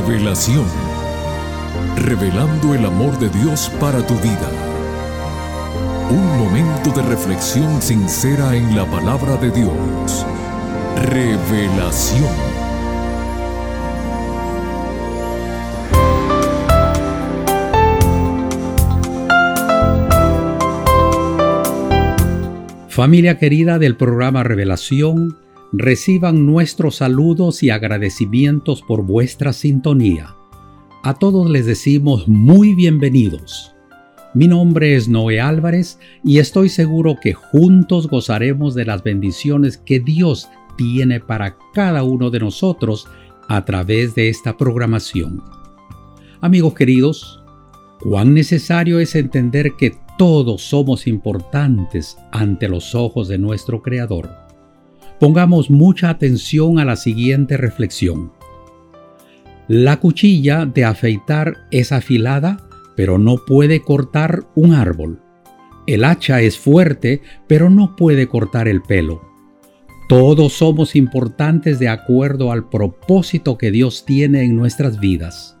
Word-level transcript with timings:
Revelación. 0.00 0.64
Revelando 1.96 2.74
el 2.74 2.86
amor 2.86 3.18
de 3.18 3.28
Dios 3.28 3.70
para 3.78 4.04
tu 4.06 4.14
vida. 4.14 4.50
Un 6.10 6.38
momento 6.38 6.90
de 6.90 7.02
reflexión 7.02 7.82
sincera 7.82 8.56
en 8.56 8.74
la 8.74 8.86
palabra 8.86 9.36
de 9.36 9.50
Dios. 9.50 10.26
Revelación. 11.04 12.30
Familia 22.88 23.36
querida 23.36 23.78
del 23.78 23.96
programa 23.96 24.42
Revelación, 24.44 25.36
reciban 25.72 26.46
nuestros 26.46 26.96
saludos 26.96 27.62
y 27.62 27.70
agradecimientos 27.70 28.82
por 28.82 29.02
vuestra 29.02 29.52
sintonía. 29.52 30.36
A 31.02 31.14
todos 31.14 31.48
les 31.48 31.66
decimos 31.66 32.28
muy 32.28 32.74
bienvenidos. 32.74 33.74
Mi 34.34 34.46
nombre 34.46 34.94
es 34.94 35.08
Noé 35.08 35.40
Álvarez 35.40 35.98
y 36.22 36.38
estoy 36.38 36.68
seguro 36.68 37.16
que 37.20 37.34
juntos 37.34 38.08
gozaremos 38.08 38.74
de 38.74 38.84
las 38.84 39.02
bendiciones 39.02 39.76
que 39.76 39.98
Dios 39.98 40.48
tiene 40.76 41.20
para 41.20 41.56
cada 41.72 42.04
uno 42.04 42.30
de 42.30 42.40
nosotros 42.40 43.08
a 43.48 43.64
través 43.64 44.14
de 44.14 44.28
esta 44.28 44.56
programación. 44.56 45.42
Amigos 46.40 46.74
queridos, 46.74 47.42
cuán 48.00 48.34
necesario 48.34 49.00
es 49.00 49.14
entender 49.14 49.72
que 49.76 49.96
todos 50.16 50.62
somos 50.62 51.06
importantes 51.06 52.16
ante 52.30 52.68
los 52.68 52.94
ojos 52.94 53.26
de 53.28 53.38
nuestro 53.38 53.82
Creador. 53.82 54.39
Pongamos 55.20 55.68
mucha 55.68 56.08
atención 56.08 56.78
a 56.78 56.86
la 56.86 56.96
siguiente 56.96 57.58
reflexión. 57.58 58.32
La 59.68 60.00
cuchilla 60.00 60.64
de 60.64 60.86
afeitar 60.86 61.58
es 61.70 61.92
afilada, 61.92 62.66
pero 62.96 63.18
no 63.18 63.36
puede 63.46 63.82
cortar 63.82 64.46
un 64.54 64.72
árbol. 64.72 65.20
El 65.86 66.04
hacha 66.04 66.40
es 66.40 66.58
fuerte, 66.58 67.20
pero 67.46 67.68
no 67.68 67.96
puede 67.96 68.28
cortar 68.28 68.66
el 68.66 68.80
pelo. 68.80 69.20
Todos 70.08 70.54
somos 70.54 70.96
importantes 70.96 71.78
de 71.78 71.88
acuerdo 71.88 72.50
al 72.50 72.70
propósito 72.70 73.58
que 73.58 73.70
Dios 73.70 74.06
tiene 74.06 74.42
en 74.42 74.56
nuestras 74.56 74.98
vidas. 75.00 75.58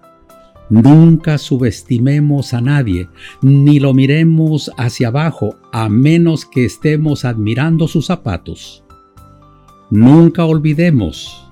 Nunca 0.70 1.36
subestimemos 1.36 2.54
a 2.54 2.62
nadie, 2.62 3.08
ni 3.42 3.78
lo 3.78 3.92
miremos 3.92 4.70
hacia 4.78 5.08
abajo 5.08 5.56
a 5.70 5.90
menos 5.90 6.46
que 6.46 6.64
estemos 6.64 7.26
admirando 7.26 7.88
sus 7.88 8.06
zapatos. 8.06 8.84
Nunca 9.90 10.44
olvidemos 10.44 11.50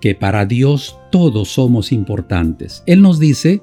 que 0.00 0.14
para 0.14 0.46
Dios 0.46 0.98
todos 1.10 1.48
somos 1.48 1.92
importantes. 1.92 2.82
Él 2.86 3.02
nos 3.02 3.18
dice, 3.18 3.62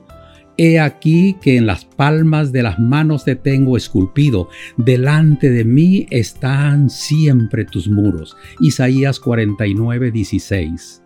He 0.57 0.79
aquí 0.79 1.37
que 1.41 1.57
en 1.57 1.65
las 1.65 1.85
palmas 1.85 2.51
de 2.51 2.61
las 2.61 2.77
manos 2.77 3.23
te 3.23 3.35
tengo 3.35 3.77
esculpido, 3.77 4.49
delante 4.77 5.49
de 5.49 5.65
mí 5.65 6.05
están 6.11 6.89
siempre 6.89 7.65
tus 7.65 7.87
muros. 7.87 8.37
Isaías 8.59 9.19
49, 9.19 10.11
16. 10.11 11.01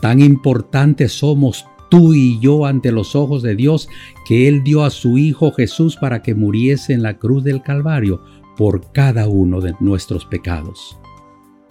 Tan 0.00 0.20
importantes 0.20 1.12
somos 1.12 1.64
tú 1.90 2.14
y 2.14 2.40
yo 2.40 2.66
ante 2.66 2.90
los 2.90 3.14
ojos 3.14 3.42
de 3.42 3.54
Dios 3.54 3.88
que 4.26 4.48
Él 4.48 4.64
dio 4.64 4.82
a 4.82 4.90
su 4.90 5.18
Hijo 5.18 5.52
Jesús 5.52 5.96
para 5.96 6.22
que 6.22 6.34
muriese 6.34 6.94
en 6.94 7.02
la 7.02 7.18
cruz 7.18 7.44
del 7.44 7.62
Calvario 7.62 8.22
por 8.56 8.90
cada 8.92 9.28
uno 9.28 9.60
de 9.60 9.74
nuestros 9.78 10.24
pecados. 10.24 10.98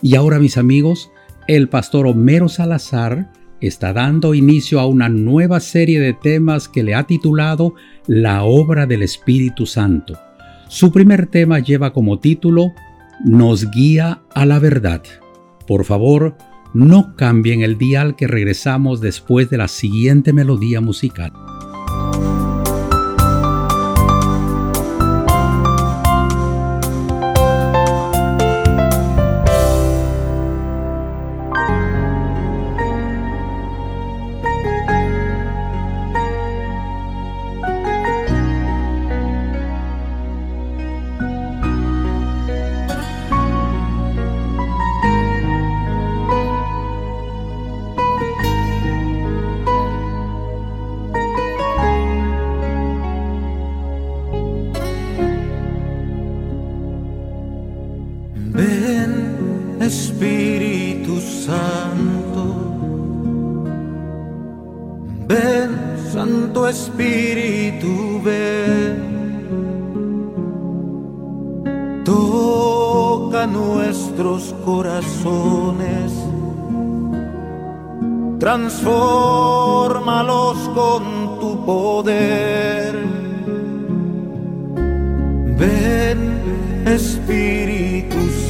Y 0.04 0.16
ahora 0.16 0.38
mis 0.38 0.58
amigos, 0.58 1.12
el 1.48 1.70
pastor 1.70 2.08
Homero 2.08 2.50
Salazar 2.50 3.32
está 3.62 3.94
dando 3.94 4.34
inicio 4.34 4.82
a 4.82 4.86
una 4.86 5.08
nueva 5.08 5.62
serie 5.62 6.02
de 6.02 6.12
temas 6.12 6.68
que 6.68 6.84
le 6.84 6.94
ha 6.94 7.08
titulado 7.08 7.74
La 8.06 8.44
obra 8.44 8.86
del 8.86 9.02
Espíritu 9.02 9.66
Santo. 9.66 10.20
Su 10.68 10.92
primer 10.92 11.28
tema 11.28 11.60
lleva 11.60 11.94
como 11.94 12.20
título 12.20 12.74
Nos 13.24 13.72
guía 13.72 14.24
a 14.36 14.46
la 14.46 14.60
verdad. 14.60 15.04
Por 15.66 15.86
favor, 15.86 16.36
no 16.74 17.16
cambien 17.16 17.62
el 17.62 17.78
dial 17.78 18.18
que 18.18 18.28
regresamos 18.28 19.00
después 19.00 19.50
de 19.50 19.58
la 19.58 19.70
siguiente 19.70 20.34
melodía 20.34 20.82
musical. 20.82 21.32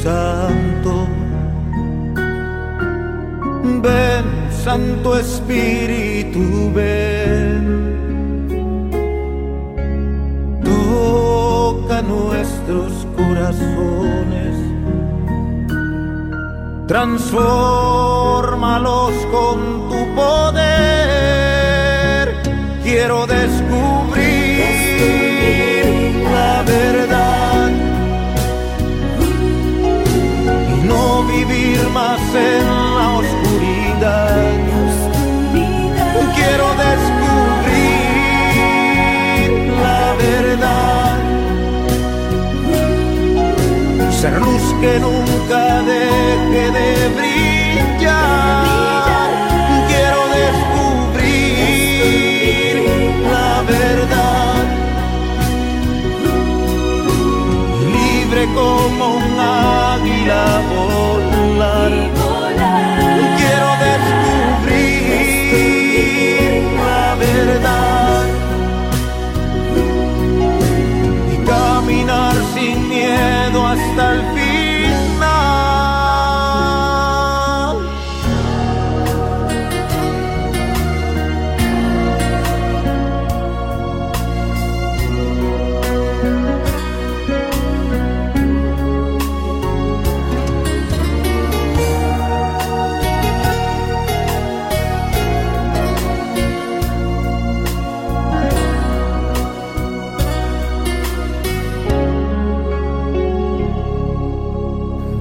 Santo. 0.04 1.08
Ven, 3.82 4.24
Santo 4.52 5.16
Espíritu, 5.16 6.70
ven. 6.74 7.24
nuestros 12.02 13.06
corazones, 13.16 14.56
transfórmalos 16.86 19.12
con 19.32 19.83
en 32.34 32.66
la 32.66 33.08
oscuridad. 33.18 34.42
Quiero 36.34 36.68
descubrir 36.86 37.84
la 39.82 40.14
verdad 40.14 41.16
ser 44.20 44.34
luz 44.40 44.64
que 44.80 44.92
nunca 44.98 45.82
deje 45.82 46.64
de 46.70 46.88
brillar. 47.16 47.53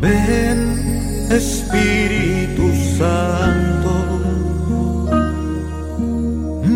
Ven, 0.04 1.32
Espíritu 1.32 2.68
Santo. 2.98 3.94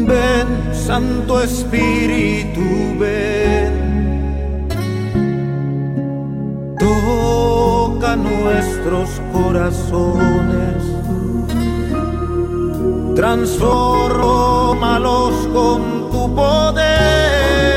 Ven, 0.08 0.48
Santo 0.74 1.42
Espíritu, 1.42 2.62
ven. 2.98 4.70
Toca 6.80 8.16
nuestros 8.16 9.10
corazones. 9.34 10.84
Transformalos 13.14 15.34
con 15.54 16.10
tu 16.12 16.34
poder. 16.34 17.77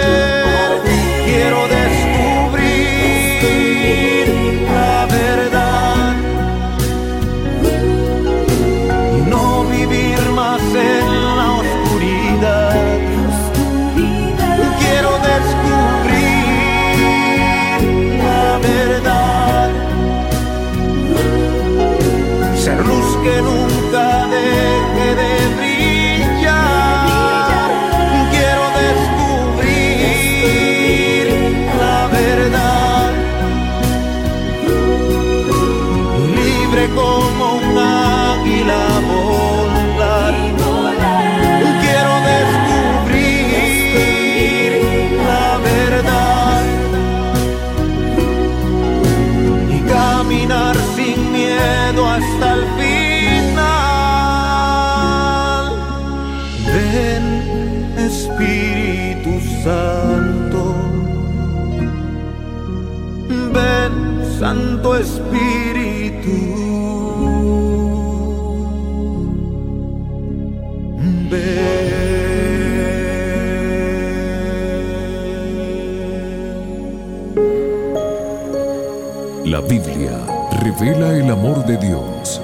Revela 80.81 81.15
el 81.15 81.31
amor 81.31 81.67
de 81.67 81.77
Dios. 81.77 82.41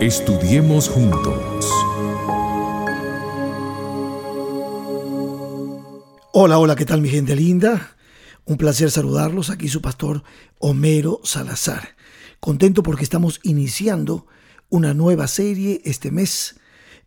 Estudiemos 0.00 0.88
juntos. 0.88 1.64
Hola, 6.32 6.58
hola, 6.58 6.74
¿qué 6.74 6.84
tal 6.84 7.00
mi 7.00 7.08
gente 7.08 7.36
linda? 7.36 7.96
Un 8.46 8.56
placer 8.56 8.90
saludarlos. 8.90 9.48
Aquí 9.50 9.68
su 9.68 9.80
pastor 9.80 10.24
Homero 10.58 11.20
Salazar. 11.22 11.96
Contento 12.40 12.82
porque 12.82 13.04
estamos 13.04 13.38
iniciando 13.44 14.26
una 14.68 14.92
nueva 14.92 15.28
serie 15.28 15.80
este 15.84 16.10
mes 16.10 16.58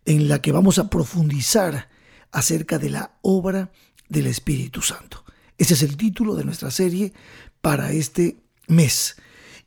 en 0.05 0.29
la 0.29 0.41
que 0.41 0.53
vamos 0.53 0.79
a 0.79 0.89
profundizar 0.89 1.89
acerca 2.31 2.77
de 2.77 2.91
la 2.91 3.17
obra 3.21 3.71
del 4.07 4.27
Espíritu 4.27 4.81
Santo. 4.81 5.25
Ese 5.57 5.73
es 5.73 5.83
el 5.83 5.97
título 5.97 6.35
de 6.35 6.45
nuestra 6.45 6.71
serie 6.71 7.11
para 7.61 7.91
este 7.91 8.37
mes. 8.67 9.17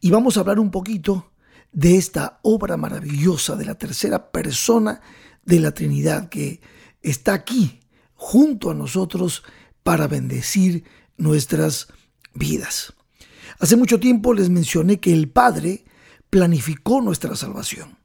Y 0.05 0.11
vamos 0.11 0.37
a 0.37 0.41
hablar 0.41 0.61
un 0.61 0.71
poquito 0.71 1.33
de 1.73 1.97
esta 1.97 2.39
obra 2.43 2.77
maravillosa 2.77 3.57
de 3.57 3.65
la 3.65 3.77
tercera 3.77 4.31
persona 4.31 5.01
de 5.47 5.61
la 5.61 5.73
Trinidad 5.73 6.29
que 6.29 6.61
está 7.01 7.33
aquí 7.33 7.81
junto 8.13 8.71
a 8.71 8.75
nosotros 8.75 9.45
para 9.83 10.07
bendecir 10.07 10.85
nuestras 11.17 11.89
vidas. 12.35 12.93
Hace 13.59 13.77
mucho 13.77 13.99
tiempo 13.99 14.35
les 14.35 14.51
mencioné 14.51 15.01
que 15.01 15.15
el 15.15 15.31
Padre 15.31 15.87
planificó 16.29 17.01
nuestra 17.01 17.35
salvación. 17.35 17.97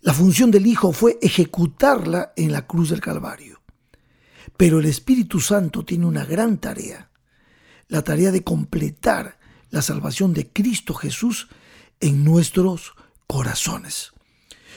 La 0.00 0.14
función 0.14 0.50
del 0.50 0.66
Hijo 0.66 0.92
fue 0.92 1.18
ejecutarla 1.20 2.32
en 2.34 2.50
la 2.50 2.66
cruz 2.66 2.88
del 2.88 3.02
Calvario. 3.02 3.60
Pero 4.56 4.78
el 4.78 4.86
Espíritu 4.86 5.38
Santo 5.38 5.84
tiene 5.84 6.06
una 6.06 6.24
gran 6.24 6.56
tarea, 6.56 7.10
la 7.88 8.00
tarea 8.00 8.32
de 8.32 8.42
completar 8.42 9.37
la 9.70 9.82
salvación 9.82 10.32
de 10.32 10.48
Cristo 10.48 10.94
Jesús 10.94 11.48
en 12.00 12.24
nuestros 12.24 12.94
corazones. 13.26 14.12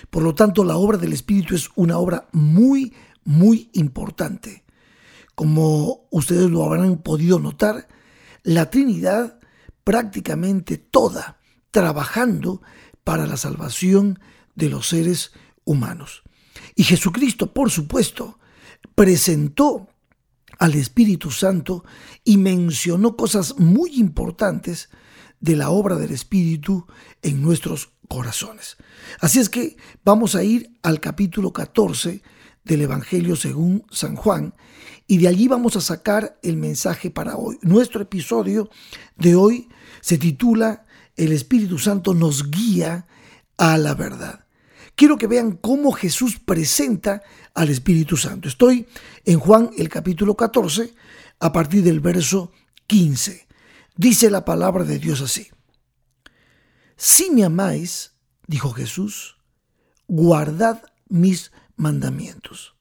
Por 0.09 0.23
lo 0.23 0.35
tanto, 0.35 0.63
la 0.63 0.77
obra 0.77 0.97
del 0.97 1.13
Espíritu 1.13 1.55
es 1.55 1.69
una 1.75 1.97
obra 1.97 2.27
muy, 2.31 2.93
muy 3.23 3.69
importante. 3.73 4.63
Como 5.35 6.07
ustedes 6.11 6.49
lo 6.49 6.63
habrán 6.63 6.97
podido 6.97 7.39
notar, 7.39 7.87
la 8.43 8.69
Trinidad 8.69 9.39
prácticamente 9.83 10.77
toda 10.77 11.39
trabajando 11.71 12.61
para 13.03 13.25
la 13.25 13.37
salvación 13.37 14.19
de 14.55 14.69
los 14.69 14.89
seres 14.89 15.31
humanos. 15.63 16.23
Y 16.75 16.83
Jesucristo, 16.83 17.53
por 17.53 17.71
supuesto, 17.71 18.39
presentó 18.95 19.87
al 20.61 20.75
Espíritu 20.75 21.31
Santo 21.31 21.83
y 22.23 22.37
mencionó 22.37 23.17
cosas 23.17 23.57
muy 23.57 23.95
importantes 23.95 24.89
de 25.39 25.55
la 25.55 25.71
obra 25.71 25.95
del 25.95 26.11
Espíritu 26.11 26.85
en 27.23 27.41
nuestros 27.41 27.93
corazones. 28.07 28.77
Así 29.21 29.39
es 29.39 29.49
que 29.49 29.75
vamos 30.05 30.35
a 30.35 30.43
ir 30.43 30.77
al 30.83 30.99
capítulo 30.99 31.51
14 31.51 32.21
del 32.63 32.81
Evangelio 32.83 33.35
según 33.35 33.87
San 33.89 34.15
Juan 34.15 34.53
y 35.07 35.17
de 35.17 35.29
allí 35.29 35.47
vamos 35.47 35.77
a 35.77 35.81
sacar 35.81 36.37
el 36.43 36.57
mensaje 36.57 37.09
para 37.09 37.37
hoy. 37.37 37.57
Nuestro 37.63 38.03
episodio 38.03 38.69
de 39.17 39.33
hoy 39.33 39.67
se 40.01 40.19
titula 40.19 40.85
El 41.15 41.31
Espíritu 41.31 41.79
Santo 41.79 42.13
nos 42.13 42.51
guía 42.51 43.07
a 43.57 43.79
la 43.79 43.95
verdad. 43.95 44.45
Quiero 45.01 45.17
que 45.17 45.25
vean 45.25 45.53
cómo 45.53 45.93
Jesús 45.93 46.37
presenta 46.37 47.23
al 47.55 47.69
Espíritu 47.69 48.17
Santo. 48.17 48.47
Estoy 48.47 48.85
en 49.25 49.39
Juan 49.39 49.71
el 49.75 49.89
capítulo 49.89 50.37
14 50.37 50.93
a 51.39 51.51
partir 51.51 51.81
del 51.81 52.01
verso 52.01 52.51
15. 52.85 53.47
Dice 53.95 54.29
la 54.29 54.45
palabra 54.45 54.83
de 54.83 54.99
Dios 54.99 55.21
así. 55.21 55.49
Si 56.95 57.31
me 57.31 57.43
amáis, 57.43 58.13
dijo 58.45 58.73
Jesús, 58.73 59.37
guardad 60.07 60.83
mis 61.09 61.51
mandamientos. 61.77 62.75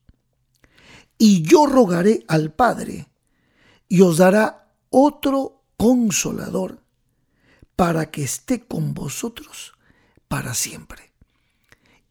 Y 1.16 1.40
yo 1.40 1.64
rogaré 1.64 2.26
al 2.28 2.52
Padre 2.52 3.08
y 3.88 4.02
os 4.02 4.18
dará 4.18 4.74
otro 4.90 5.64
consolador 5.78 6.82
para 7.76 8.10
que 8.10 8.24
esté 8.24 8.66
con 8.66 8.92
vosotros 8.92 9.72
para 10.28 10.52
siempre. 10.52 11.09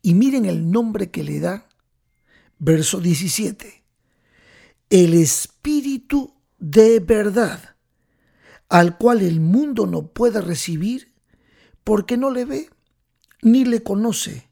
Y 0.01 0.13
miren 0.13 0.45
el 0.45 0.71
nombre 0.71 1.11
que 1.11 1.23
le 1.23 1.39
da, 1.39 1.67
verso 2.57 2.99
17, 2.99 3.83
el 4.89 5.13
Espíritu 5.13 6.33
de 6.57 6.99
verdad, 6.99 7.75
al 8.69 8.97
cual 8.97 9.21
el 9.21 9.39
mundo 9.39 9.87
no 9.87 10.07
puede 10.07 10.41
recibir 10.41 11.13
porque 11.83 12.17
no 12.17 12.31
le 12.31 12.45
ve 12.45 12.69
ni 13.41 13.65
le 13.65 13.81
conoce 13.83 14.49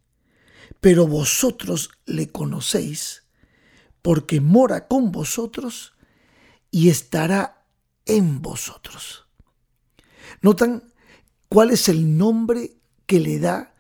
pero 0.80 1.08
vosotros 1.08 1.92
le 2.06 2.30
conocéis, 2.30 3.24
porque 4.02 4.42
mora 4.42 4.88
con 4.88 5.12
vosotros 5.12 5.94
y 6.72 6.90
estará 6.90 7.66
en 8.06 8.42
vosotros. 8.42 9.28
¿Notan 10.42 10.94
cuál 11.50 11.72
es 11.72 11.90
el 11.90 12.18
nombre 12.18 12.78
que 13.06 13.20
le 13.20 13.40
da 13.40 13.74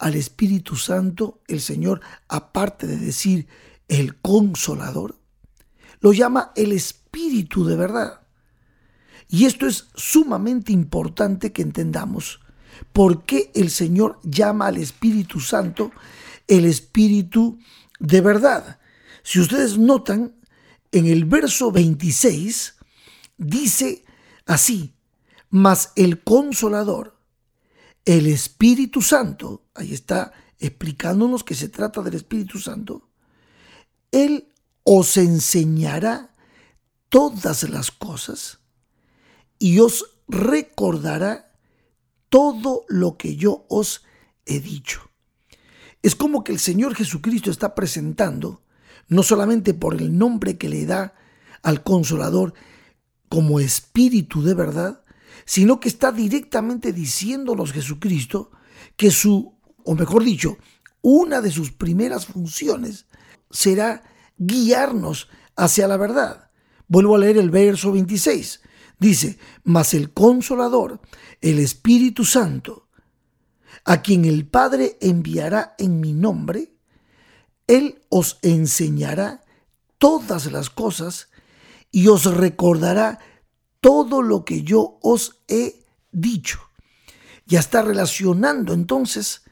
al 0.00 0.16
Espíritu 0.16 0.74
Santo 0.74 1.40
el 1.46 1.60
Señor, 1.60 2.00
aparte 2.26 2.86
de 2.86 2.96
decir 2.96 3.46
el 3.86 4.16
consolador? 4.16 5.20
Lo 6.00 6.12
llama 6.12 6.52
el 6.56 6.72
Espíritu 6.72 7.64
de 7.64 7.76
verdad. 7.76 8.22
Y 9.28 9.44
esto 9.44 9.66
es 9.66 9.88
sumamente 9.94 10.72
importante 10.72 11.52
que 11.52 11.62
entendamos 11.62 12.40
por 12.92 13.24
qué 13.24 13.52
el 13.54 13.70
Señor 13.70 14.18
llama 14.24 14.66
al 14.66 14.78
Espíritu 14.78 15.38
Santo 15.38 15.92
el 16.48 16.64
Espíritu 16.64 17.58
de 18.00 18.20
verdad. 18.20 18.80
Si 19.22 19.38
ustedes 19.38 19.78
notan, 19.78 20.34
en 20.92 21.06
el 21.06 21.24
verso 21.24 21.70
26 21.70 22.74
dice 23.36 24.04
así, 24.46 24.94
mas 25.50 25.92
el 25.94 26.22
consolador, 26.22 27.19
el 28.04 28.26
Espíritu 28.26 29.02
Santo, 29.02 29.64
ahí 29.74 29.92
está 29.92 30.32
explicándonos 30.58 31.44
que 31.44 31.54
se 31.54 31.68
trata 31.68 32.02
del 32.02 32.14
Espíritu 32.14 32.58
Santo, 32.58 33.08
Él 34.12 34.52
os 34.84 35.16
enseñará 35.16 36.34
todas 37.08 37.68
las 37.68 37.90
cosas 37.90 38.60
y 39.58 39.80
os 39.80 40.18
recordará 40.28 41.52
todo 42.28 42.84
lo 42.88 43.16
que 43.16 43.36
yo 43.36 43.66
os 43.68 44.04
he 44.46 44.60
dicho. 44.60 45.10
Es 46.02 46.14
como 46.14 46.44
que 46.44 46.52
el 46.52 46.58
Señor 46.58 46.94
Jesucristo 46.94 47.50
está 47.50 47.74
presentando, 47.74 48.62
no 49.08 49.22
solamente 49.22 49.74
por 49.74 49.94
el 49.94 50.16
nombre 50.16 50.56
que 50.56 50.68
le 50.68 50.86
da 50.86 51.14
al 51.62 51.82
consolador 51.82 52.54
como 53.28 53.60
espíritu 53.60 54.42
de 54.42 54.54
verdad, 54.54 55.04
sino 55.44 55.80
que 55.80 55.88
está 55.88 56.12
directamente 56.12 56.92
diciéndonos 56.92 57.72
Jesucristo 57.72 58.50
que 58.96 59.10
su, 59.10 59.54
o 59.84 59.94
mejor 59.94 60.24
dicho, 60.24 60.58
una 61.02 61.40
de 61.40 61.50
sus 61.50 61.72
primeras 61.72 62.26
funciones 62.26 63.06
será 63.50 64.02
guiarnos 64.36 65.28
hacia 65.56 65.88
la 65.88 65.96
verdad. 65.96 66.50
Vuelvo 66.88 67.16
a 67.16 67.18
leer 67.18 67.38
el 67.38 67.50
verso 67.50 67.92
26. 67.92 68.60
Dice, 68.98 69.38
mas 69.64 69.94
el 69.94 70.12
consolador, 70.12 71.00
el 71.40 71.58
Espíritu 71.58 72.24
Santo, 72.24 72.88
a 73.84 74.02
quien 74.02 74.24
el 74.24 74.46
Padre 74.46 74.98
enviará 75.00 75.74
en 75.78 76.00
mi 76.00 76.12
nombre, 76.12 76.74
Él 77.66 78.02
os 78.10 78.38
enseñará 78.42 79.42
todas 79.98 80.52
las 80.52 80.68
cosas 80.68 81.28
y 81.90 82.08
os 82.08 82.24
recordará 82.24 83.18
todo 83.80 84.22
lo 84.22 84.44
que 84.44 84.62
yo 84.62 84.98
os 85.02 85.40
he 85.48 85.84
dicho. 86.12 86.60
Ya 87.46 87.60
está 87.60 87.82
relacionando 87.82 88.72
entonces 88.72 89.42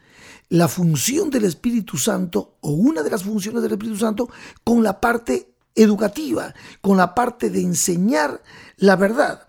la 0.48 0.68
función 0.68 1.30
del 1.30 1.44
Espíritu 1.44 1.96
Santo 1.98 2.56
o 2.60 2.70
una 2.70 3.02
de 3.02 3.10
las 3.10 3.24
funciones 3.24 3.62
del 3.62 3.72
Espíritu 3.72 3.98
Santo 3.98 4.30
con 4.64 4.82
la 4.82 5.00
parte 5.00 5.54
educativa, 5.74 6.54
con 6.80 6.96
la 6.96 7.14
parte 7.14 7.50
de 7.50 7.60
enseñar 7.60 8.42
la 8.76 8.96
verdad. 8.96 9.48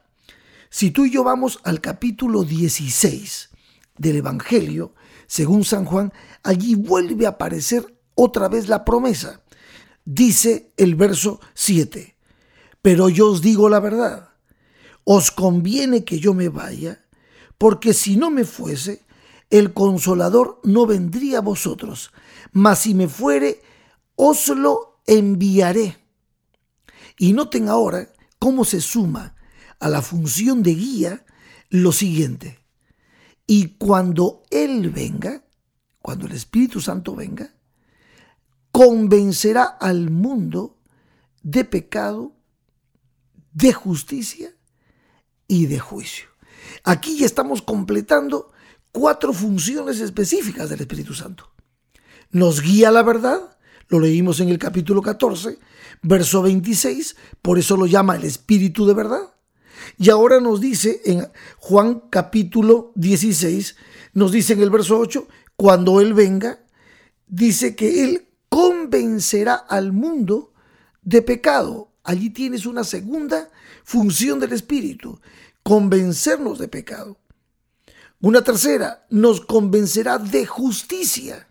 Si 0.70 0.92
tú 0.92 1.06
y 1.06 1.12
yo 1.12 1.24
vamos 1.24 1.60
al 1.64 1.82
capítulo 1.82 2.44
16 2.44 3.50
del 3.98 4.18
Evangelio, 4.18 4.94
según 5.28 5.64
San 5.64 5.86
Juan, 5.86 6.14
allí 6.44 6.76
vuelve 6.76 7.26
a 7.26 7.30
aparecer 7.30 7.96
otra 8.16 8.50
vez 8.50 8.68
la 8.68 8.86
promesa. 8.86 9.42
Dice 10.06 10.74
el 10.78 10.96
verso 10.96 11.40
7, 11.54 12.16
pero 12.82 13.10
yo 13.10 13.30
os 13.32 13.42
digo 13.42 13.70
la 13.70 13.80
verdad, 13.80 14.29
os 15.12 15.32
conviene 15.32 16.04
que 16.04 16.20
yo 16.20 16.36
me 16.36 16.50
vaya, 16.50 17.04
porque 17.58 17.96
si 17.96 18.16
no 18.16 18.30
me 18.30 18.46
fuese, 18.46 19.08
el 19.50 19.74
consolador 19.74 20.62
no 20.64 20.86
vendría 20.86 21.40
a 21.40 21.42
vosotros, 21.42 22.12
mas 22.52 22.78
si 22.78 22.94
me 22.94 23.08
fuere, 23.08 23.60
os 24.16 24.50
lo 24.50 25.02
enviaré. 25.08 25.98
Y 27.18 27.34
noten 27.34 27.70
ahora 27.70 28.08
cómo 28.38 28.64
se 28.66 28.82
suma 28.82 29.36
a 29.80 29.90
la 29.90 30.04
función 30.04 30.62
de 30.62 30.76
guía 30.76 31.26
lo 31.70 31.92
siguiente. 31.92 32.60
Y 33.48 33.80
cuando 33.80 34.44
Él 34.52 34.92
venga, 34.92 35.44
cuando 36.04 36.28
el 36.28 36.34
Espíritu 36.34 36.82
Santo 36.82 37.16
venga, 37.16 37.52
convencerá 38.72 39.64
al 39.64 40.12
mundo 40.12 40.78
de 41.42 41.66
pecado, 41.66 42.36
de 43.54 43.74
justicia 43.74 44.54
y 45.50 45.66
de 45.66 45.80
juicio. 45.80 46.30
Aquí 46.86 47.18
ya 47.18 47.26
estamos 47.26 47.62
completando 47.62 48.54
cuatro 48.94 49.34
funciones 49.34 50.00
específicas 50.00 50.70
del 50.70 50.80
Espíritu 50.80 51.14
Santo. 51.14 51.52
Nos 52.32 52.62
guía 52.62 52.92
la 52.92 53.04
verdad, 53.04 53.58
lo 53.90 54.00
leímos 54.00 54.40
en 54.40 54.50
el 54.50 54.60
capítulo 54.60 55.02
14, 55.02 55.60
verso 56.04 56.42
26, 56.44 57.18
por 57.42 57.60
eso 57.60 57.76
lo 57.76 57.88
llama 57.88 58.16
el 58.16 58.24
Espíritu 58.24 58.86
de 58.86 58.94
verdad. 58.94 59.34
Y 59.98 60.10
ahora 60.10 60.40
nos 60.40 60.62
dice 60.62 61.02
en 61.06 61.28
Juan 61.58 62.04
capítulo 62.10 62.92
16, 62.96 63.76
nos 64.14 64.32
dice 64.32 64.54
en 64.54 64.62
el 64.62 64.70
verso 64.70 65.00
8, 65.00 65.28
cuando 65.56 66.00
Él 66.00 66.14
venga, 66.14 66.60
dice 67.28 67.76
que 67.76 68.04
Él 68.04 68.28
convencerá 68.50 69.56
al 69.56 69.92
mundo 69.92 70.54
de 71.02 71.22
pecado. 71.22 71.92
Allí 72.04 72.30
tienes 72.30 72.66
una 72.66 72.84
segunda 72.84 73.50
función 73.84 74.40
del 74.40 74.54
Espíritu, 74.54 75.20
convencernos 75.64 76.60
de 76.60 76.68
pecado. 76.68 77.18
Una 78.22 78.44
tercera, 78.44 79.06
nos 79.10 79.42
convencerá 79.42 80.18
de 80.18 80.46
justicia. 80.46 81.48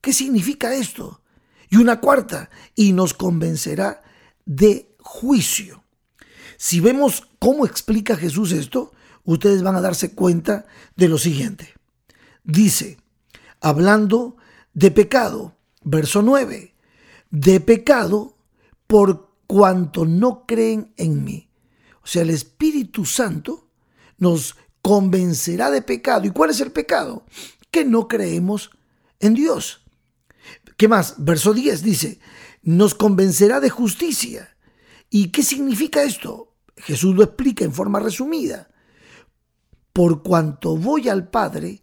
¿Qué 0.00 0.12
significa 0.12 0.74
esto? 0.74 1.22
Y 1.68 1.76
una 1.76 2.00
cuarta, 2.00 2.50
y 2.74 2.92
nos 2.92 3.14
convencerá 3.14 4.02
de 4.44 4.94
juicio. 5.00 5.84
Si 6.56 6.80
vemos 6.80 7.26
cómo 7.38 7.66
explica 7.66 8.16
Jesús 8.16 8.52
esto, 8.52 8.92
ustedes 9.24 9.62
van 9.62 9.76
a 9.76 9.80
darse 9.80 10.14
cuenta 10.14 10.66
de 10.96 11.08
lo 11.08 11.18
siguiente. 11.18 11.74
Dice, 12.44 12.98
hablando 13.60 14.36
de 14.72 14.90
pecado, 14.90 15.56
verso 15.82 16.22
9, 16.22 16.74
de 17.30 17.60
pecado 17.60 18.36
por 18.86 19.30
cuanto 19.46 20.06
no 20.06 20.46
creen 20.46 20.92
en 20.96 21.24
mí. 21.24 21.49
O 22.02 22.06
sea, 22.06 22.22
el 22.22 22.30
Espíritu 22.30 23.04
Santo 23.04 23.68
nos 24.18 24.56
convencerá 24.82 25.70
de 25.70 25.82
pecado. 25.82 26.26
¿Y 26.26 26.30
cuál 26.30 26.50
es 26.50 26.60
el 26.60 26.72
pecado? 26.72 27.24
Que 27.70 27.84
no 27.84 28.08
creemos 28.08 28.70
en 29.18 29.34
Dios. 29.34 29.82
¿Qué 30.76 30.88
más? 30.88 31.16
Verso 31.18 31.52
10 31.52 31.82
dice, 31.82 32.20
nos 32.62 32.94
convencerá 32.94 33.60
de 33.60 33.70
justicia. 33.70 34.56
¿Y 35.10 35.28
qué 35.28 35.42
significa 35.42 36.02
esto? 36.02 36.54
Jesús 36.76 37.14
lo 37.14 37.22
explica 37.22 37.64
en 37.64 37.74
forma 37.74 38.00
resumida. 38.00 38.70
Por 39.92 40.22
cuanto 40.22 40.76
voy 40.76 41.08
al 41.08 41.28
Padre 41.28 41.82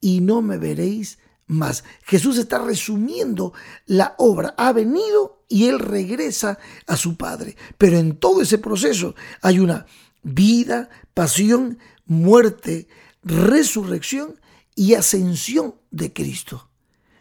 y 0.00 0.20
no 0.20 0.42
me 0.42 0.58
veréis 0.58 1.18
más. 1.46 1.84
Jesús 2.02 2.36
está 2.36 2.58
resumiendo 2.58 3.52
la 3.86 4.14
obra. 4.18 4.54
Ha 4.58 4.72
venido 4.72 5.43
y 5.54 5.68
él 5.68 5.78
regresa 5.78 6.58
a 6.88 6.96
su 6.96 7.16
Padre. 7.16 7.56
Pero 7.78 7.96
en 7.96 8.16
todo 8.16 8.42
ese 8.42 8.58
proceso 8.58 9.14
hay 9.40 9.60
una 9.60 9.86
vida, 10.24 10.88
pasión, 11.14 11.78
muerte, 12.06 12.88
resurrección 13.22 14.40
y 14.74 14.94
ascensión 14.94 15.76
de 15.92 16.12
Cristo. 16.12 16.70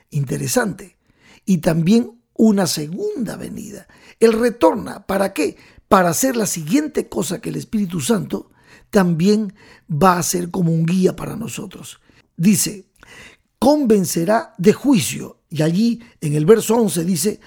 Interesante. 0.10 0.98
Y 1.46 1.60
también 1.60 2.24
una 2.34 2.66
segunda 2.66 3.36
venida. 3.36 3.88
Él 4.20 4.34
retorna. 4.34 5.06
¿Para 5.06 5.32
qué? 5.32 5.56
Para 5.88 6.10
hacer 6.10 6.36
la 6.36 6.48
siguiente 6.48 7.10
cosa 7.10 7.40
que 7.40 7.50
el 7.50 7.58
Espíritu 7.58 8.00
Santo 8.02 8.50
también 8.90 9.54
va 9.88 10.18
a 10.18 10.24
ser 10.24 10.50
como 10.50 10.72
un 10.72 10.88
guía 10.88 11.16
para 11.16 11.36
nosotros. 11.36 12.02
Dice, 12.36 12.88
convencerá 13.60 14.56
de 14.58 14.74
juicio. 14.74 15.44
Y 15.52 15.62
allí 15.62 16.02
en 16.20 16.34
el 16.34 16.48
verso 16.48 16.78
11 16.78 17.06
dice, 17.06 17.40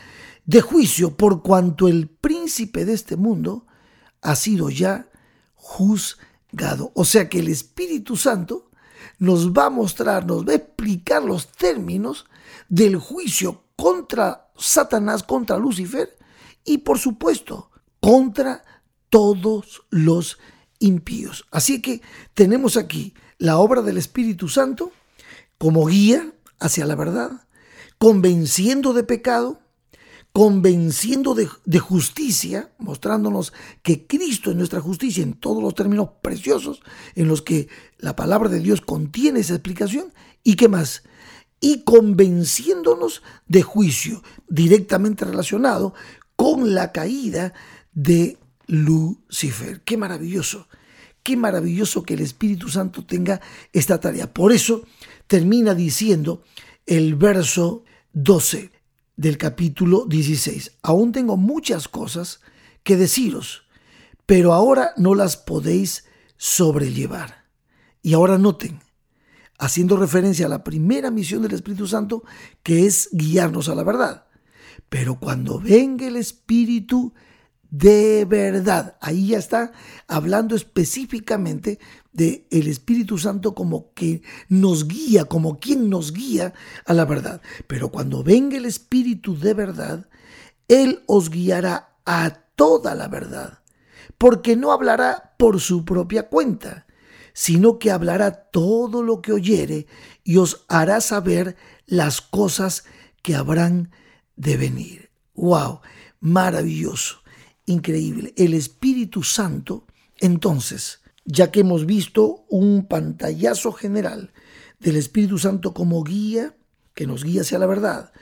de 0.47 0.61
juicio 0.61 1.17
por 1.17 1.43
cuanto 1.43 1.89
el 1.89 2.09
príncipe 2.09 2.85
de 2.85 2.95
este 2.95 3.17
mundo 3.17 3.67
ha 4.23 4.37
sido 4.37 4.71
ya 4.71 5.09
juzgado 5.55 6.93
o 6.95 7.05
sea 7.05 7.29
que 7.29 7.41
el 7.41 7.49
Espíritu 7.49 8.17
Santo 8.17 8.71
nos 9.19 9.53
va 9.53 9.67
a 9.67 9.71
mostrar, 9.71 10.27
nos 10.27 10.47
va 10.47 10.53
a 10.53 10.57
explicar 10.57 11.23
los 11.23 11.49
términos 11.49 12.27
del 12.69 12.97
juicio 12.97 13.65
contra 13.77 14.49
Satanás, 14.57 15.23
contra 15.23 15.59
Lucifer 15.59 16.17
y 16.65 16.79
por 16.79 16.99
supuesto 16.99 17.71
contra 18.01 18.63
todos 19.11 19.83
los 19.91 20.39
impíos. 20.79 21.47
Así 21.51 21.81
que 21.81 22.03
tenemos 22.35 22.77
aquí 22.77 23.15
la 23.39 23.59
obra 23.59 23.83
del 23.83 23.99
Espíritu 23.99 24.49
Santo 24.49 24.93
como 25.59 25.87
guía 25.87 26.33
hacia 26.59 26.87
la 26.87 26.95
verdad, 26.95 27.47
convenciendo 27.99 28.93
de 28.93 29.05
pecado, 29.05 29.61
convenciendo 30.37 31.35
de, 31.35 31.79
justicia, 31.79 32.71
mostrándonos 32.77 33.55
que 33.83 34.07
Cristo 34.07 34.51
es 34.51 34.57
nuestra 34.57 34.83
justicia 34.83 35.23
en 35.23 35.33
todos 35.33 35.63
los 35.63 35.75
términos 35.75 36.11
preciosos 36.21 36.83
en 37.15 37.27
los 37.27 37.41
que 37.41 37.71
la 37.97 38.15
palabra 38.17 38.51
de 38.51 38.61
Dios 38.61 38.83
contiene 38.83 39.41
esa 39.41 39.55
explicación. 39.55 40.13
¿Y 40.45 40.57
qué 40.57 40.69
más? 40.69 41.05
Y 41.59 41.85
convenciéndonos 41.85 43.23
de 43.47 43.63
juicio, 43.63 44.23
directamente 44.47 45.25
relacionado 45.25 45.95
con 46.37 46.75
la 46.75 46.93
caída 46.93 47.55
de 47.95 48.37
Lucifer. 48.67 49.81
Qué 49.87 49.97
maravilloso, 49.97 50.69
qué 51.23 51.39
maravilloso 51.39 52.03
que 52.03 52.13
el 52.13 52.21
Espíritu 52.21 52.69
Santo 52.69 53.07
tenga 53.07 53.41
esta 53.73 54.01
tarea. 54.01 54.35
Por 54.35 54.53
eso 54.53 54.83
termina 55.29 55.75
diciendo 55.75 56.43
el 56.85 57.15
verso 57.15 57.85
12 58.13 58.76
del 59.17 59.39
capítulo 59.39 60.05
16. 60.07 60.79
Aún 60.83 61.13
tengo 61.13 61.37
muchas 61.37 61.89
cosas 61.89 62.41
que 62.83 62.97
deciros, 62.97 63.65
pero 64.27 64.53
ahora 64.53 64.93
no 64.97 65.15
las 65.15 65.37
podéis 65.37 66.05
sobrellevar. 66.37 67.47
Y 68.03 68.15
ahora 68.15 68.39
noten, 68.39 68.81
haciendo 69.59 69.97
referencia 69.97 70.47
a 70.47 70.51
la 70.51 70.63
primera 70.63 71.11
misión 71.11 71.43
del 71.43 71.55
Espíritu 71.55 71.87
Santo, 71.87 72.23
que 72.63 72.87
es 72.87 73.09
guiarnos 73.13 73.69
a 73.69 73.75
la 73.75 73.83
verdad. 73.83 74.27
Pero 74.89 75.19
cuando 75.19 75.59
venga 75.59 76.07
el 76.07 76.17
Espíritu 76.17 77.15
de 77.71 78.25
verdad, 78.27 78.97
ahí 79.01 79.29
ya 79.29 79.39
está 79.39 79.73
hablando 80.07 80.55
específicamente 80.55 81.81
de 82.17 82.47
el 82.51 82.67
Espíritu 82.67 83.19
Santo 83.19 83.55
como 83.55 83.93
que 83.93 84.23
nos 84.49 84.89
guía, 84.89 85.27
como 85.27 85.61
quien 85.61 85.91
nos 85.91 86.13
guía 86.13 86.55
a 86.87 86.95
la 86.95 87.05
verdad. 87.05 87.43
Pero 87.67 87.91
cuando 87.91 88.23
venga 88.23 88.57
el 88.57 88.65
Espíritu 88.65 89.39
de 89.39 89.55
verdad, 89.55 90.09
Él 90.67 91.03
os 91.07 91.29
guiará 91.31 91.97
a 92.07 92.31
toda 92.57 92.95
la 92.95 93.09
verdad, 93.09 93.61
porque 94.17 94.57
no 94.57 94.73
hablará 94.73 95.35
por 95.39 95.61
su 95.61 95.85
propia 95.85 96.29
cuenta, 96.29 96.87
sino 97.35 97.79
que 97.79 97.91
hablará 97.91 98.31
todo 98.31 99.03
lo 99.03 99.21
que 99.21 99.33
oyere 99.33 99.87
y 100.25 100.39
os 100.39 100.65
hará 100.69 101.03
saber 101.03 101.57
las 101.85 102.23
cosas 102.23 102.85
que 103.23 103.35
habrán 103.35 103.91
de 104.37 104.57
venir. 104.57 105.11
¡Wow! 105.35 105.81
Maravilloso, 106.21 107.19
increíble. 107.67 108.33
El 108.39 108.55
Espíritu 108.55 109.23
Santo, 109.23 109.87
entonces, 110.19 111.01
ya 111.27 111.51
que 111.51 111.61
hemos 111.61 111.87
visto 111.87 112.47
un 112.49 112.87
pantallazo 112.87 113.73
general 113.73 114.33
del 114.79 114.97
Espíritu 114.97 115.39
Santo 115.39 115.75
como 115.75 116.03
guía, 116.03 116.57
que 116.95 117.07
nos 117.07 117.25
guía 117.25 117.43
hacia 117.43 117.59
la 117.59 117.67
verdad, 117.67 118.13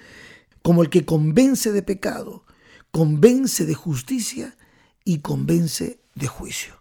como 0.63 0.83
el 0.83 0.89
que 0.89 1.05
convence 1.05 1.71
de 1.71 1.83
pecado, 1.83 2.45
convence 2.91 3.67
de 3.67 3.75
justicia 3.75 4.57
y 5.05 5.19
convence 5.19 6.01
de 6.15 6.27
juicio. 6.27 6.75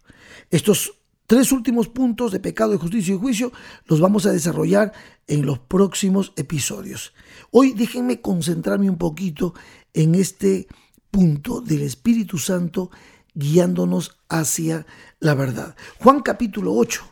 Estos 0.49 0.93
tres 1.27 1.51
últimos 1.51 1.89
puntos 1.89 2.31
de 2.31 2.39
pecado, 2.39 2.71
de 2.71 2.77
justicia 2.77 3.13
y 3.13 3.17
juicio 3.17 3.51
los 3.85 3.99
vamos 3.99 4.25
a 4.25 4.31
desarrollar 4.31 4.93
en 5.27 5.45
los 5.45 5.59
próximos 5.59 6.31
episodios. 6.37 7.13
Hoy 7.51 7.73
déjenme 7.73 8.21
concentrarme 8.21 8.89
un 8.89 8.97
poquito 8.97 9.53
en 9.93 10.15
este 10.15 10.67
punto 11.11 11.61
del 11.61 11.81
Espíritu 11.81 12.37
Santo 12.37 12.89
guiándonos 13.33 14.17
hacia 14.29 14.85
la 15.19 15.33
verdad. 15.33 15.75
Juan 15.99 16.21
capítulo 16.21 16.73
8. 16.73 17.03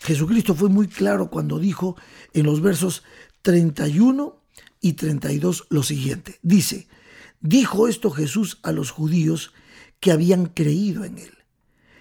Jesucristo 0.00 0.54
fue 0.54 0.68
muy 0.68 0.88
claro 0.88 1.30
cuando 1.30 1.58
dijo 1.58 1.96
en 2.32 2.46
los 2.46 2.60
versos 2.60 3.02
31 3.42 4.40
y 4.80 4.92
32 4.92 5.66
lo 5.70 5.82
siguiente. 5.82 6.38
Dice, 6.42 6.88
dijo 7.40 7.88
esto 7.88 8.10
Jesús 8.10 8.58
a 8.62 8.72
los 8.72 8.90
judíos 8.90 9.52
que 10.00 10.12
habían 10.12 10.46
creído 10.46 11.04
en 11.04 11.18
él. 11.18 11.32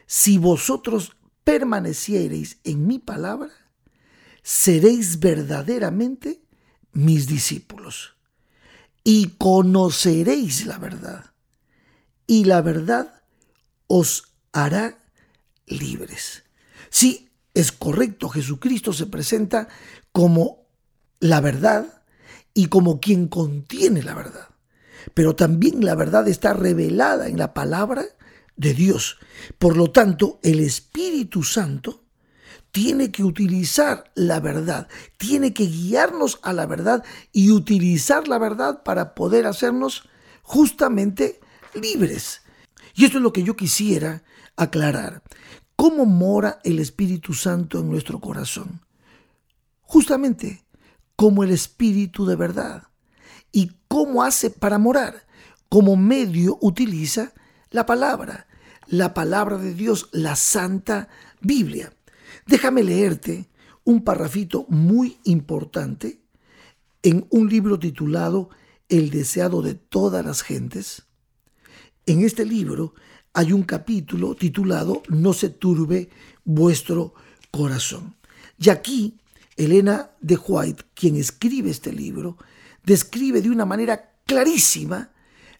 Si 0.05 0.37
vosotros 0.37 1.15
permaneciereis 1.43 2.59
en 2.63 2.85
mi 2.85 2.99
palabra, 2.99 3.49
seréis 4.43 5.19
verdaderamente 5.19 6.43
mis 6.91 7.27
discípulos 7.27 8.15
y 9.03 9.35
conoceréis 9.37 10.65
la 10.65 10.77
verdad. 10.77 11.33
Y 12.27 12.45
la 12.45 12.61
verdad 12.61 13.14
os 13.87 14.35
hará 14.51 14.97
libres. 15.65 16.43
Sí, 16.89 17.29
es 17.53 17.71
correcto, 17.71 18.29
Jesucristo 18.29 18.93
se 18.93 19.05
presenta 19.05 19.67
como 20.11 20.65
la 21.19 21.41
verdad 21.41 22.03
y 22.53 22.67
como 22.67 22.99
quien 22.99 23.27
contiene 23.27 24.03
la 24.03 24.13
verdad. 24.13 24.49
Pero 25.13 25.35
también 25.35 25.85
la 25.85 25.95
verdad 25.95 26.27
está 26.27 26.53
revelada 26.53 27.27
en 27.27 27.37
la 27.37 27.53
palabra 27.53 28.05
de 28.55 28.73
Dios. 28.73 29.17
Por 29.59 29.77
lo 29.77 29.91
tanto, 29.91 30.39
el 30.43 30.59
Espíritu 30.59 31.43
Santo 31.43 32.05
tiene 32.71 33.11
que 33.11 33.23
utilizar 33.23 34.11
la 34.15 34.39
verdad, 34.39 34.89
tiene 35.17 35.53
que 35.53 35.65
guiarnos 35.65 36.39
a 36.41 36.51
la 36.51 36.65
verdad 36.65 37.03
y 37.31 37.51
utilizar 37.51 38.27
la 38.27 38.37
verdad 38.37 38.83
para 38.83 39.15
poder 39.15 39.47
hacernos 39.47 40.09
justamente 40.41 41.39
libres. 41.73 42.41
Y 42.95 43.05
esto 43.05 43.17
es 43.17 43.23
lo 43.23 43.33
que 43.33 43.43
yo 43.43 43.55
quisiera 43.55 44.23
aclarar. 44.55 45.21
¿Cómo 45.75 46.05
mora 46.05 46.59
el 46.63 46.79
Espíritu 46.79 47.33
Santo 47.33 47.79
en 47.79 47.89
nuestro 47.89 48.19
corazón? 48.21 48.81
Justamente 49.81 50.65
como 51.15 51.43
el 51.43 51.51
Espíritu 51.51 52.25
de 52.25 52.35
verdad. 52.35 52.83
¿Y 53.51 53.71
cómo 53.87 54.23
hace 54.23 54.49
para 54.49 54.77
morar? 54.77 55.25
Como 55.69 55.95
medio 55.95 56.57
utiliza 56.61 57.33
la 57.69 57.85
palabra, 57.85 58.47
la 58.87 59.13
palabra 59.13 59.57
de 59.57 59.73
Dios, 59.73 60.09
la 60.11 60.35
Santa 60.35 61.09
Biblia. 61.41 61.93
Déjame 62.47 62.83
leerte 62.83 63.49
un 63.83 64.03
parrafito 64.03 64.65
muy 64.69 65.19
importante 65.23 66.21
en 67.03 67.27
un 67.29 67.49
libro 67.49 67.77
titulado 67.77 68.49
El 68.89 69.09
deseado 69.09 69.61
de 69.61 69.75
todas 69.75 70.25
las 70.25 70.41
gentes, 70.41 71.03
en 72.05 72.23
este 72.23 72.45
libro 72.45 72.93
hay 73.33 73.51
un 73.51 73.63
capítulo 73.63 74.35
titulado 74.35 75.03
No 75.09 75.33
se 75.33 75.49
turbe 75.49 76.09
vuestro 76.43 77.13
corazón. 77.51 78.15
Y 78.57 78.69
aquí, 78.69 79.17
Elena 79.57 80.11
de 80.21 80.37
White, 80.37 80.85
quien 80.93 81.15
escribe 81.15 81.69
este 81.69 81.91
libro, 81.91 82.37
describe 82.83 83.41
de 83.41 83.49
una 83.49 83.65
manera 83.65 84.13
clarísima 84.25 85.11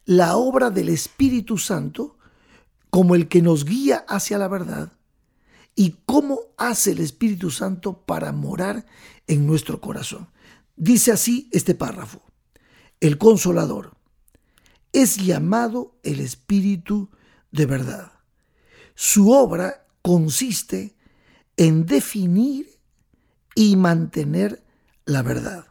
la 0.06 0.38
obra 0.38 0.70
del 0.70 0.90
Espíritu 0.90 1.58
Santo 1.58 2.18
como 2.90 3.16
el 3.16 3.28
que 3.28 3.42
nos 3.42 3.66
guía 3.66 4.06
hacia 4.08 4.38
la 4.38 4.48
verdad 4.48 4.94
y 5.76 5.98
cómo 6.06 6.40
hace 6.58 6.92
el 6.92 7.00
Espíritu 7.00 7.52
Santo 7.52 8.06
para 8.06 8.32
morar 8.32 8.86
en 9.28 9.46
nuestro 9.46 9.82
corazón. 9.82 10.30
Dice 10.78 11.12
así 11.12 11.50
este 11.52 11.76
párrafo. 11.76 12.22
El 13.02 13.18
consolador, 13.18 13.95
es 14.96 15.18
llamado 15.18 15.98
el 16.04 16.22
Espíritu 16.22 17.10
de 17.52 17.66
verdad. 17.66 18.14
Su 18.96 19.30
obra 19.32 19.86
consiste 20.02 20.96
en 21.58 21.86
definir 21.86 22.80
y 23.56 23.76
mantener 23.76 24.64
la 25.06 25.22
verdad. 25.22 25.66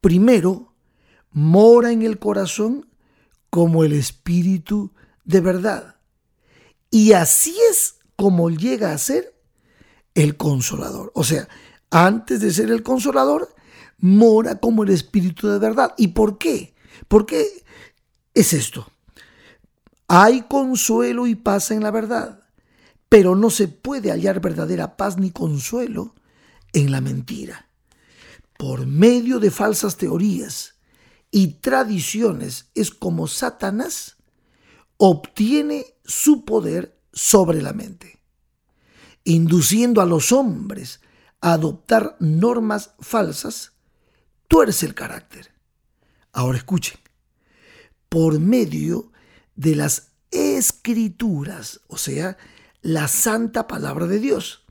Primero, 0.00 0.74
mora 1.30 1.92
en 1.92 2.02
el 2.02 2.18
corazón 2.18 2.88
como 3.48 3.84
el 3.84 3.92
Espíritu 3.92 4.92
de 5.24 5.40
verdad. 5.40 5.96
Y 6.90 7.12
así 7.12 7.56
es 7.70 8.00
como 8.16 8.50
llega 8.50 8.92
a 8.92 8.98
ser 8.98 9.38
el 10.16 10.36
consolador. 10.36 11.12
O 11.14 11.22
sea, 11.22 11.48
antes 11.90 12.40
de 12.40 12.52
ser 12.52 12.72
el 12.72 12.82
consolador, 12.82 13.54
mora 13.98 14.58
como 14.58 14.82
el 14.82 14.90
Espíritu 14.90 15.46
de 15.46 15.60
verdad. 15.60 15.94
¿Y 15.96 16.08
por 16.08 16.38
qué? 16.38 16.74
Porque 17.06 17.64
es 18.36 18.52
esto. 18.52 18.86
Hay 20.08 20.42
consuelo 20.42 21.26
y 21.26 21.34
paz 21.34 21.70
en 21.70 21.82
la 21.82 21.90
verdad, 21.90 22.44
pero 23.08 23.34
no 23.34 23.48
se 23.50 23.66
puede 23.66 24.10
hallar 24.10 24.40
verdadera 24.40 24.96
paz 24.96 25.16
ni 25.16 25.30
consuelo 25.30 26.14
en 26.74 26.92
la 26.92 27.00
mentira. 27.00 27.68
Por 28.58 28.86
medio 28.86 29.40
de 29.40 29.50
falsas 29.50 29.96
teorías 29.96 30.74
y 31.30 31.54
tradiciones 31.54 32.70
es 32.74 32.90
como 32.90 33.26
Satanás 33.26 34.16
obtiene 34.98 35.86
su 36.04 36.44
poder 36.44 37.00
sobre 37.12 37.62
la 37.62 37.72
mente, 37.72 38.20
induciendo 39.24 40.02
a 40.02 40.06
los 40.06 40.30
hombres 40.30 41.00
a 41.40 41.54
adoptar 41.54 42.16
normas 42.20 42.90
falsas, 43.00 43.72
tuerce 44.46 44.84
el 44.84 44.94
carácter. 44.94 45.52
Ahora 46.32 46.58
escuchen 46.58 47.05
por 48.08 48.38
medio 48.40 49.12
de 49.54 49.74
las 49.74 50.12
escrituras, 50.30 51.80
o 51.88 51.96
sea, 51.96 52.36
la 52.82 53.08
santa 53.08 53.66
palabra 53.66 54.06
de 54.06 54.20
Dios. 54.20 54.64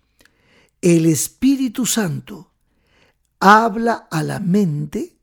El 0.81 1.05
Espíritu 1.05 1.85
Santo 1.85 2.51
habla 3.39 4.07
a 4.11 4.23
la 4.23 4.39
mente 4.39 5.17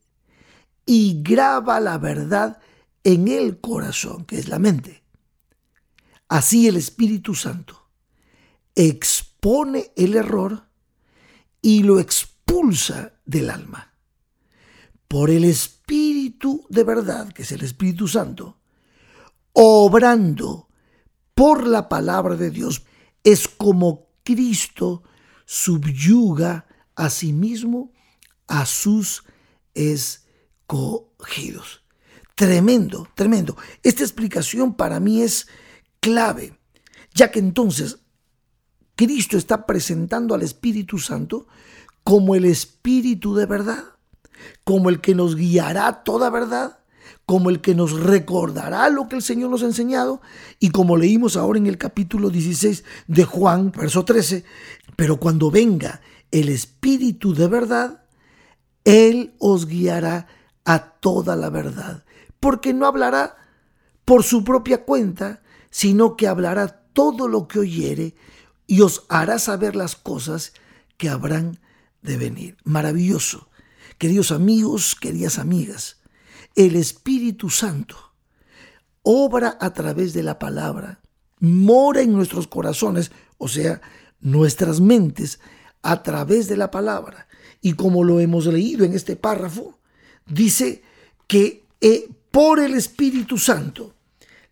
y 0.84 1.22
graba 1.22 1.80
la 1.80 1.98
verdad 1.98 2.58
en 3.04 3.28
el 3.28 3.60
corazón, 3.60 4.24
que 4.24 4.38
es 4.38 4.48
la 4.48 4.58
mente. 4.58 5.02
Así 6.28 6.66
el 6.66 6.76
Espíritu 6.76 7.34
Santo 7.34 7.88
expone 8.74 9.92
el 9.96 10.14
error 10.14 10.66
y 11.60 11.82
lo 11.82 12.00
expulsa 12.00 13.14
del 13.24 13.50
alma. 13.50 13.94
Por 15.08 15.30
el 15.30 15.44
Espíritu 15.44 15.82
de 16.68 16.84
verdad, 16.84 17.32
que 17.32 17.42
es 17.42 17.52
el 17.52 17.62
Espíritu 17.62 18.08
Santo, 18.08 18.58
obrando 19.52 20.68
por 21.34 21.66
la 21.66 21.88
palabra 21.88 22.36
de 22.36 22.50
Dios, 22.50 22.84
es 23.24 23.48
como 23.48 24.08
Cristo 24.22 25.02
subyuga 25.44 26.66
a 26.94 27.10
sí 27.10 27.32
mismo 27.32 27.92
a 28.46 28.66
sus 28.66 29.24
escogidos. 29.74 30.12
Tremendo, 32.34 33.08
tremendo. 33.14 33.56
Esta 33.82 34.02
explicación 34.02 34.74
para 34.74 35.00
mí 35.00 35.22
es 35.22 35.48
clave, 36.00 36.58
ya 37.14 37.30
que 37.30 37.38
entonces 37.38 37.98
Cristo 38.96 39.36
está 39.36 39.66
presentando 39.66 40.34
al 40.34 40.42
Espíritu 40.42 40.98
Santo 40.98 41.46
como 42.04 42.34
el 42.34 42.44
Espíritu 42.44 43.34
de 43.34 43.46
verdad, 43.46 43.91
como 44.64 44.88
el 44.88 45.00
que 45.00 45.14
nos 45.14 45.36
guiará 45.36 46.02
toda 46.04 46.30
verdad, 46.30 46.78
como 47.26 47.50
el 47.50 47.60
que 47.60 47.74
nos 47.74 47.92
recordará 47.98 48.88
lo 48.88 49.08
que 49.08 49.16
el 49.16 49.22
Señor 49.22 49.50
nos 49.50 49.62
ha 49.62 49.66
enseñado 49.66 50.20
y 50.58 50.70
como 50.70 50.96
leímos 50.96 51.36
ahora 51.36 51.58
en 51.58 51.66
el 51.66 51.78
capítulo 51.78 52.30
16 52.30 52.84
de 53.06 53.24
Juan, 53.24 53.72
verso 53.72 54.04
13, 54.04 54.44
pero 54.96 55.18
cuando 55.18 55.50
venga 55.50 56.00
el 56.30 56.48
Espíritu 56.48 57.34
de 57.34 57.48
verdad, 57.48 58.04
Él 58.84 59.34
os 59.38 59.66
guiará 59.66 60.26
a 60.64 60.78
toda 60.78 61.36
la 61.36 61.50
verdad, 61.50 62.04
porque 62.40 62.72
no 62.72 62.86
hablará 62.86 63.36
por 64.04 64.22
su 64.24 64.44
propia 64.44 64.84
cuenta, 64.84 65.42
sino 65.70 66.16
que 66.16 66.28
hablará 66.28 66.82
todo 66.92 67.28
lo 67.28 67.48
que 67.48 67.60
oyere 67.60 68.14
y 68.66 68.80
os 68.80 69.04
hará 69.08 69.38
saber 69.38 69.76
las 69.76 69.96
cosas 69.96 70.52
que 70.96 71.08
habrán 71.08 71.58
de 72.02 72.16
venir. 72.16 72.56
Maravilloso. 72.64 73.48
Queridos 74.02 74.32
amigos, 74.32 74.96
queridas 74.96 75.38
amigas, 75.38 75.98
el 76.56 76.74
Espíritu 76.74 77.50
Santo 77.50 77.94
obra 79.02 79.56
a 79.60 79.72
través 79.74 80.12
de 80.12 80.24
la 80.24 80.40
palabra, 80.40 81.00
mora 81.38 82.00
en 82.00 82.12
nuestros 82.12 82.48
corazones, 82.48 83.12
o 83.38 83.46
sea, 83.46 83.80
nuestras 84.20 84.80
mentes, 84.80 85.38
a 85.82 86.02
través 86.02 86.48
de 86.48 86.56
la 86.56 86.72
palabra. 86.72 87.28
Y 87.60 87.74
como 87.74 88.02
lo 88.02 88.18
hemos 88.18 88.46
leído 88.46 88.84
en 88.84 88.94
este 88.94 89.14
párrafo, 89.14 89.78
dice 90.26 90.82
que 91.28 91.64
eh, 91.80 92.10
por 92.32 92.58
el 92.58 92.74
Espíritu 92.74 93.38
Santo 93.38 93.94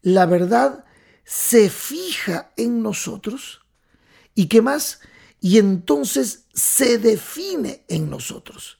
la 0.02 0.26
verdad 0.26 0.84
se 1.24 1.70
fija 1.70 2.52
en 2.56 2.84
nosotros. 2.84 3.62
Y 4.32 4.46
qué 4.46 4.62
más, 4.62 5.00
y 5.40 5.58
entonces 5.58 6.44
se 6.54 6.98
define 6.98 7.82
en 7.88 8.08
nosotros, 8.08 8.79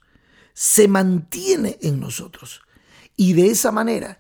se 0.55 0.89
mantiene 0.89 1.79
en 1.83 2.01
nosotros. 2.01 2.63
Y 3.17 3.35
de 3.35 3.49
esa 3.49 3.73
manera, 3.73 4.19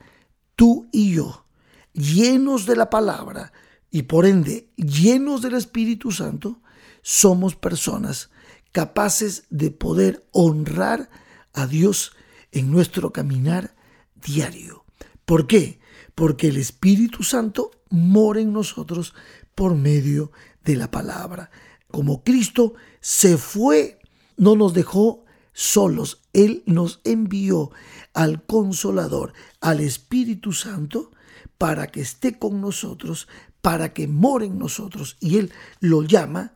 tú 0.56 0.88
y 0.92 1.14
yo, 1.14 1.46
llenos 1.92 2.66
de 2.66 2.76
la 2.76 2.90
palabra 2.90 3.52
y 3.90 4.02
por 4.02 4.26
ende 4.26 4.70
llenos 4.76 5.42
del 5.42 5.54
Espíritu 5.54 6.12
Santo, 6.12 6.60
somos 7.02 7.56
personas 7.56 8.30
capaces 8.72 9.44
de 9.50 9.70
poder 9.70 10.26
honrar 10.32 11.10
a 11.52 11.66
Dios 11.66 12.12
en 12.52 12.70
nuestro 12.70 13.12
caminar 13.12 13.74
diario. 14.14 14.84
¿Por 15.24 15.46
qué? 15.46 15.80
Porque 16.14 16.48
el 16.48 16.56
Espíritu 16.56 17.22
Santo 17.22 17.70
mora 17.88 18.40
en 18.40 18.52
nosotros 18.52 19.14
por 19.54 19.74
medio 19.74 20.30
de 20.64 20.76
la 20.76 20.90
palabra. 20.90 21.50
Como 21.90 22.22
Cristo 22.22 22.74
se 23.00 23.36
fue, 23.36 23.98
no 24.36 24.54
nos 24.56 24.74
dejó 24.74 25.24
solos. 25.60 26.22
Él 26.32 26.62
nos 26.64 27.02
envió 27.04 27.70
al 28.14 28.46
Consolador, 28.46 29.34
al 29.60 29.80
Espíritu 29.80 30.54
Santo, 30.54 31.10
para 31.58 31.88
que 31.88 32.00
esté 32.00 32.38
con 32.38 32.62
nosotros, 32.62 33.28
para 33.60 33.92
que 33.92 34.08
more 34.08 34.46
en 34.46 34.58
nosotros. 34.58 35.18
Y 35.20 35.36
Él 35.36 35.52
lo 35.80 36.02
llama 36.02 36.54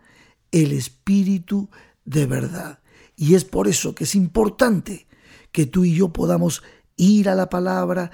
el 0.52 0.72
Espíritu 0.72 1.68
de 2.06 2.24
verdad. 2.24 2.78
Y 3.14 3.34
es 3.34 3.44
por 3.44 3.68
eso 3.68 3.94
que 3.94 4.04
es 4.04 4.14
importante 4.14 5.06
que 5.52 5.66
tú 5.66 5.84
y 5.84 5.94
yo 5.94 6.10
podamos 6.14 6.62
ir 6.96 7.28
a 7.28 7.34
la 7.34 7.50
palabra, 7.50 8.10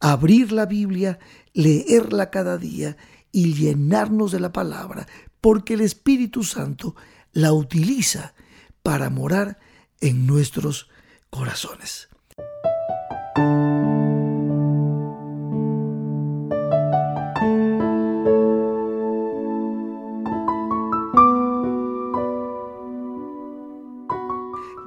abrir 0.00 0.50
la 0.50 0.66
Biblia, 0.66 1.20
leerla 1.52 2.30
cada 2.30 2.58
día 2.58 2.96
y 3.30 3.54
llenarnos 3.54 4.32
de 4.32 4.40
la 4.40 4.52
palabra, 4.52 5.06
porque 5.40 5.74
el 5.74 5.82
Espíritu 5.82 6.42
Santo 6.42 6.96
la 7.30 7.52
utiliza 7.52 8.34
para 8.82 9.08
morar 9.08 9.60
en 10.02 10.26
nuestros 10.26 10.88
corazones. 11.30 12.08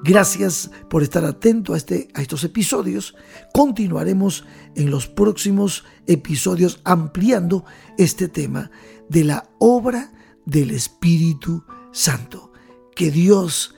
Gracias 0.03 0.69
por 0.87 1.01
estar 1.01 1.25
atento 1.25 1.73
a, 1.73 1.77
este, 1.77 2.09
a 2.13 2.21
estos 2.21 2.43
episodios. 2.43 3.15
Continuaremos 3.51 4.45
en 4.75 4.91
los 4.91 5.07
próximos 5.07 5.83
episodios 6.05 6.79
ampliando 6.83 7.65
este 7.97 8.27
tema 8.27 8.69
de 9.09 9.23
la 9.23 9.49
obra 9.57 10.13
del 10.45 10.69
Espíritu 10.69 11.63
Santo. 11.91 12.53
Que 12.95 13.09
Dios 13.09 13.74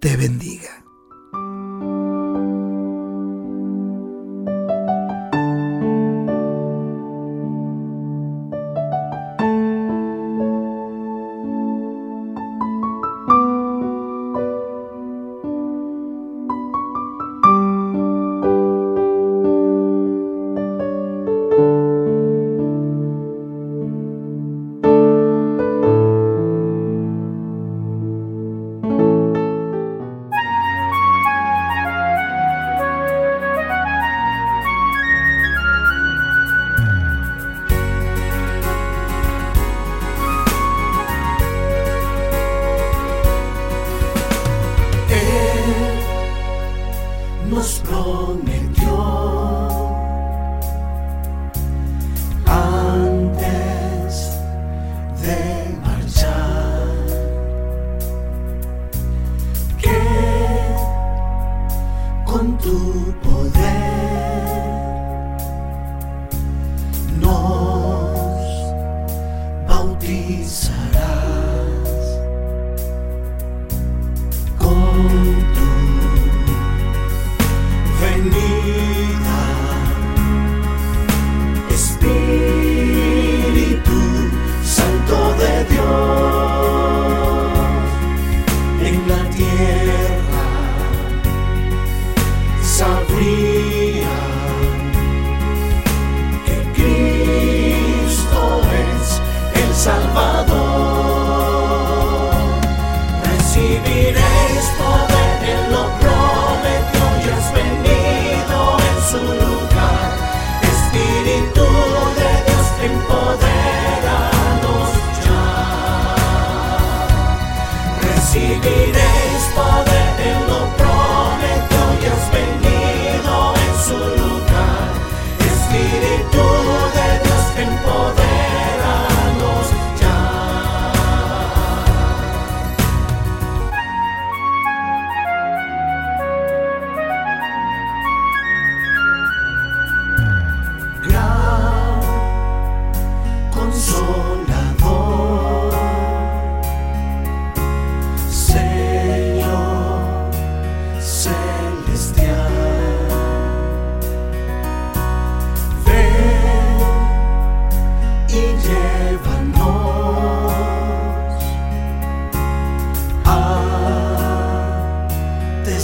te 0.00 0.16
bendiga. 0.16 0.85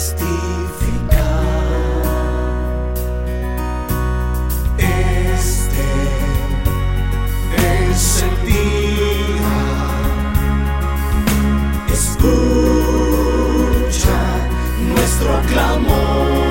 Este 0.03 0.25
Escucha 11.93 13.29
nuestro 14.93 15.41
clamor. 15.47 16.42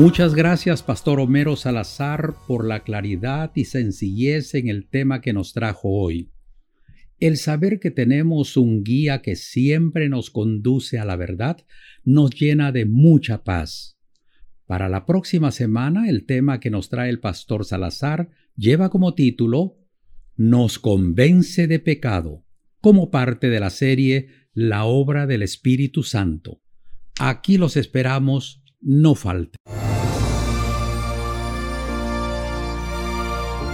Muchas 0.00 0.34
gracias, 0.34 0.82
Pastor 0.82 1.20
Homero 1.20 1.56
Salazar, 1.56 2.34
por 2.48 2.66
la 2.66 2.84
claridad 2.84 3.52
y 3.54 3.66
sencillez 3.66 4.54
en 4.54 4.68
el 4.68 4.88
tema 4.88 5.20
que 5.20 5.34
nos 5.34 5.52
trajo 5.52 5.90
hoy. 5.90 6.30
El 7.18 7.36
saber 7.36 7.80
que 7.80 7.90
tenemos 7.90 8.56
un 8.56 8.82
guía 8.82 9.20
que 9.20 9.36
siempre 9.36 10.08
nos 10.08 10.30
conduce 10.30 10.98
a 10.98 11.04
la 11.04 11.16
verdad 11.16 11.58
nos 12.02 12.30
llena 12.30 12.72
de 12.72 12.86
mucha 12.86 13.44
paz. 13.44 13.98
Para 14.64 14.88
la 14.88 15.04
próxima 15.04 15.50
semana, 15.50 16.08
el 16.08 16.24
tema 16.24 16.60
que 16.60 16.70
nos 16.70 16.88
trae 16.88 17.10
el 17.10 17.20
Pastor 17.20 17.66
Salazar 17.66 18.30
lleva 18.56 18.88
como 18.88 19.12
título 19.12 19.76
Nos 20.34 20.78
convence 20.78 21.66
de 21.66 21.78
pecado, 21.78 22.46
como 22.80 23.10
parte 23.10 23.50
de 23.50 23.60
la 23.60 23.68
serie 23.68 24.28
La 24.54 24.84
obra 24.84 25.26
del 25.26 25.42
Espíritu 25.42 26.04
Santo. 26.04 26.62
Aquí 27.18 27.58
los 27.58 27.76
esperamos, 27.76 28.64
no 28.80 29.14
falte. 29.14 29.58